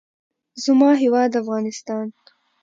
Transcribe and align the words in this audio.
زما 0.63 0.89
هېواد 1.01 1.31
افغانستان. 1.41 2.05